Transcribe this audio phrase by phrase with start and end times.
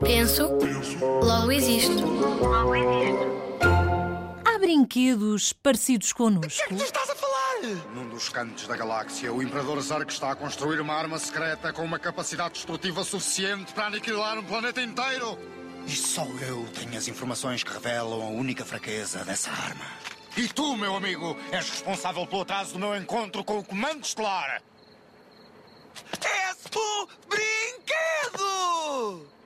[0.00, 0.48] Penso,
[1.22, 2.04] logo existo.
[4.44, 6.68] Há brinquedos parecidos O que é connosco?
[6.68, 7.34] que tu estás a falar?
[7.94, 11.82] Num dos cantos da galáxia, o Imperador Zark está a construir uma arma secreta com
[11.82, 15.38] uma capacidade destrutiva suficiente para aniquilar um planeta inteiro.
[15.86, 19.84] E só eu tenho as informações que revelam a única fraqueza dessa arma.
[20.36, 24.62] E tu, meu amigo, és responsável pelo atraso do meu encontro com o Comando Estelar.
[26.22, 27.08] És o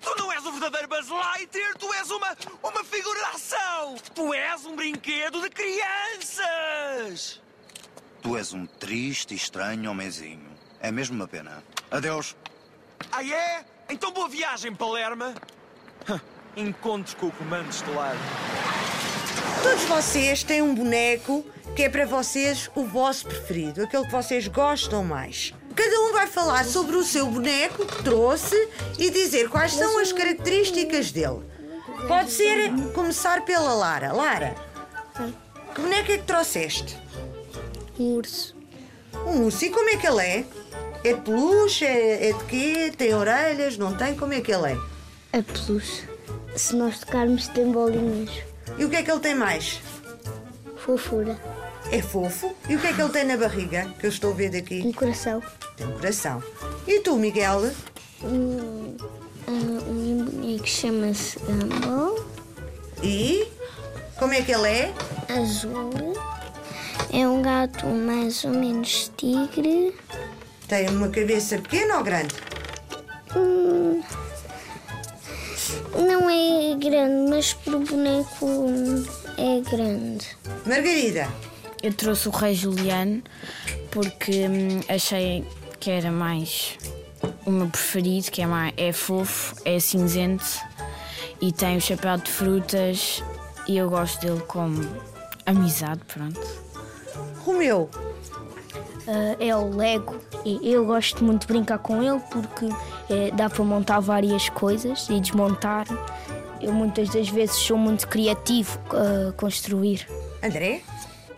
[0.00, 3.94] Tu não és o verdadeiro Buzz Lightyear, tu és uma, uma figuração!
[4.14, 7.40] Tu és um brinquedo de crianças!
[8.20, 10.50] Tu és um triste e estranho homenzinho.
[10.80, 11.62] É mesmo uma pena.
[11.90, 12.36] Adeus.
[13.12, 13.64] Ah é?
[13.88, 15.34] Então boa viagem, Palerma!
[16.56, 18.16] Encontros com o Comando Estelar.
[19.62, 24.46] Todos vocês têm um boneco que é para vocês o vosso preferido, aquele que vocês
[24.48, 25.54] gostam mais.
[25.74, 30.12] Cada um vai falar sobre o seu boneco que trouxe e dizer quais são as
[30.12, 31.40] características dele.
[32.06, 34.12] Pode ser começar pela Lara.
[34.12, 34.54] Lara,
[35.74, 36.98] que boneco é que trouxeste?
[37.98, 38.54] Um urso.
[39.26, 39.64] Um urso.
[39.64, 40.44] E como é que ele é?
[41.02, 41.84] É de peluche?
[41.84, 42.92] É, é de quê?
[42.96, 43.76] Tem orelhas?
[43.76, 44.14] Não tem?
[44.16, 45.38] Como é que ele é?
[45.38, 46.08] A peluche.
[46.54, 48.30] Se nós tocarmos, tem bolinhas.
[48.78, 49.80] E o que é que ele tem mais?
[50.76, 51.38] Fofura.
[51.90, 52.54] É fofo?
[52.68, 53.86] E o que é que ele tem na barriga?
[53.98, 54.82] Que eu estou a ver daqui.
[54.84, 55.42] Um coração.
[55.76, 56.42] Tem um coração.
[56.86, 57.70] E tu, Miguel?
[58.22, 58.96] Um,
[59.46, 59.50] ah,
[59.88, 62.24] um boneco chama-se Gumball.
[63.02, 63.48] E
[64.18, 64.94] como é que ele é?
[65.28, 66.14] Azul.
[67.12, 69.94] É um gato mais ou menos tigre.
[70.66, 72.34] Tem uma cabeça pequena ou grande?
[73.36, 74.02] Hum,
[75.94, 78.46] não é grande, mas para o boneco
[79.36, 80.26] é grande.
[80.64, 81.28] Margarida,
[81.84, 83.22] Eu trouxe o Rei Juliano
[83.90, 85.46] porque hum, achei
[85.78, 86.78] que era mais
[87.44, 90.46] o meu preferido, que é, mais, é fofo, é cinzento
[91.42, 93.22] e tem o chapéu de frutas
[93.68, 94.80] e eu gosto dele como
[95.44, 96.40] amizade, pronto.
[97.44, 97.90] Romeu,
[99.06, 102.66] Ah, é o Lego e eu gosto muito de brincar com ele porque
[103.10, 105.86] eh, dá para montar várias coisas e desmontar.
[106.62, 110.08] Eu muitas das vezes sou muito criativo a construir.
[110.42, 110.80] André,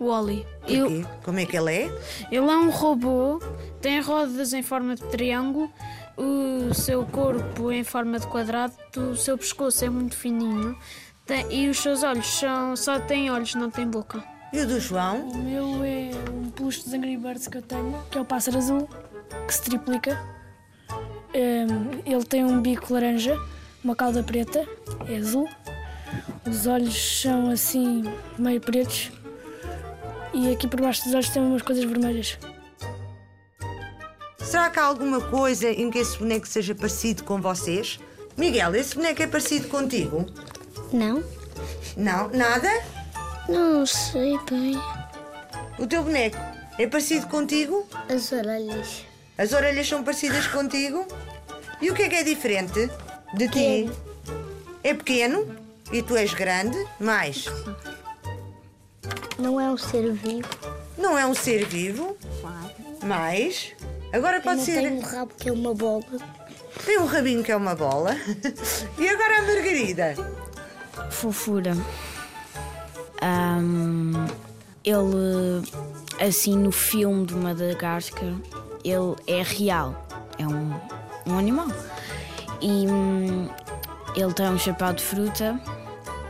[0.00, 0.46] O Oli.
[0.62, 1.04] porquê?
[1.22, 1.84] Como é que ele é?
[2.32, 3.38] Ele é um robô,
[3.80, 5.70] tem rodas em forma de triângulo,
[6.16, 10.76] o seu corpo em forma de quadrado, o seu pescoço é muito fininho
[11.26, 14.24] tem- e os seus olhos são, só têm olhos, não tem boca.
[14.52, 15.28] E o do João?
[15.28, 18.58] O meu é um peluche dos Angry Birds que eu tenho, que é o pássaro
[18.58, 18.88] azul,
[19.46, 20.18] que se triplica.
[21.34, 23.38] Hum, ele tem um bico laranja,
[23.84, 24.66] uma cauda preta,
[25.08, 25.48] é azul.
[26.44, 28.02] Os olhos são assim,
[28.36, 29.12] meio pretos.
[30.40, 32.38] E aqui por baixo dos olhos tem umas coisas vermelhas.
[34.38, 38.00] Será que há alguma coisa em que esse boneco seja parecido com vocês?
[38.38, 40.24] Miguel, esse boneco é parecido contigo?
[40.90, 41.22] Não?
[41.94, 42.30] Não?
[42.30, 42.70] Nada?
[43.50, 44.80] Não sei bem.
[45.78, 46.38] O teu boneco
[46.78, 47.86] é parecido contigo?
[48.08, 49.04] As orelhas.
[49.36, 51.06] As orelhas são parecidas contigo?
[51.82, 52.90] E o que é que é diferente
[53.34, 53.90] de ti?
[54.82, 55.54] É pequeno?
[55.92, 56.82] E tu és grande?
[56.98, 57.44] Mais?
[59.40, 60.48] Não é um ser vivo.
[60.98, 62.16] Não é um ser vivo?
[63.02, 63.72] Mais?
[64.12, 64.82] Agora pode não ser.
[64.82, 66.04] tem um rabo que é uma bola.
[66.84, 68.14] Tem um rabinho que é uma bola.
[68.98, 70.14] e agora a Margarida?
[71.10, 71.74] Fofura.
[73.22, 74.26] Ahm,
[74.84, 75.62] ele,
[76.20, 78.34] assim, no filme de Madagascar,
[78.84, 80.06] ele é real.
[80.38, 80.74] É um,
[81.26, 81.68] um animal.
[82.60, 83.48] E hum,
[84.14, 85.58] ele tem um chapéu de fruta.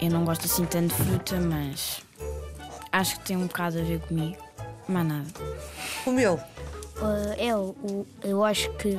[0.00, 2.02] Eu não gosto assim tanto de fruta, mas
[2.94, 4.36] acho que tem um bocado a ver comigo.
[4.86, 5.28] Mas nada.
[6.06, 6.38] O meu?
[7.00, 8.96] Ah, é, o, eu acho que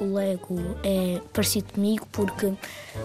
[0.00, 2.52] o Lego é parecido comigo porque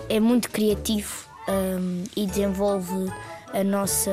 [0.07, 3.11] é muito criativo hum, e desenvolve
[3.53, 4.11] a nossa,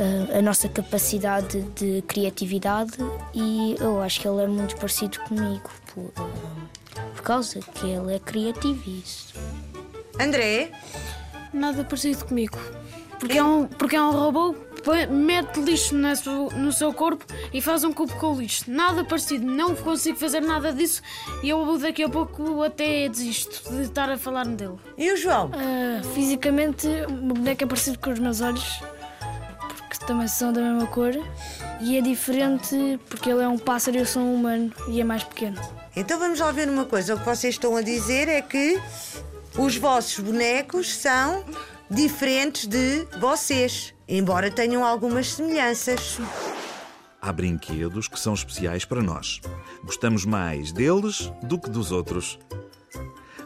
[0.00, 2.96] ah, a nossa capacidade de criatividade
[3.32, 6.66] e eu acho que ele é muito parecido comigo por, hum,
[7.14, 9.34] por causa que ele é criativo e isso.
[10.18, 10.72] André?
[11.52, 12.58] Nada parecido comigo.
[13.18, 14.54] Porque é um, porque é um robô,
[14.84, 18.70] põe- mete lixo na su- no seu corpo e faz um cubo com lixo.
[18.70, 21.00] Nada parecido, não consigo fazer nada disso
[21.42, 24.74] e eu daqui a pouco até desisto de estar a falar dele.
[24.98, 25.50] E o João?
[25.54, 28.80] Ah, fisicamente, o meu boneco é parecido com os meus olhos,
[29.78, 31.12] porque também são da mesma cor.
[31.80, 35.04] E é diferente porque ele é um pássaro e eu sou um humano e é
[35.04, 35.60] mais pequeno.
[35.94, 37.14] Então vamos lá ver uma coisa.
[37.14, 38.78] O que vocês estão a dizer é que
[39.58, 41.42] os vossos bonecos são
[41.90, 46.18] diferentes de vocês, embora tenham algumas semelhanças.
[47.20, 49.40] Há brinquedos que são especiais para nós.
[49.82, 52.38] Gostamos mais deles do que dos outros.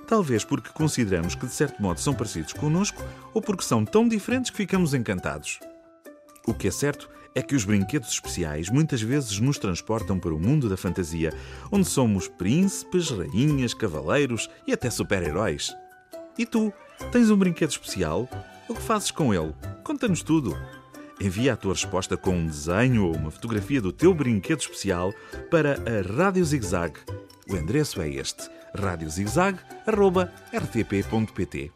[0.07, 3.03] Talvez porque consideramos que de certo modo são parecidos connosco
[3.33, 5.61] ou porque são tão diferentes que ficamos encantados.
[6.47, 10.39] O que é certo é que os brinquedos especiais muitas vezes nos transportam para o
[10.39, 11.33] mundo da fantasia,
[11.71, 15.73] onde somos príncipes, rainhas, cavaleiros e até super-heróis.
[16.37, 16.73] E tu,
[17.13, 18.29] tens um brinquedo especial?
[18.69, 19.55] O que fazes com ele?
[19.83, 20.57] Conta-nos tudo.
[21.21, 25.13] Envia a tua resposta com um desenho ou uma fotografia do teu brinquedo especial
[25.51, 26.95] para a Rádio Zigzag.
[27.49, 31.73] O endereço é este: radiozigzag.rtp.pt.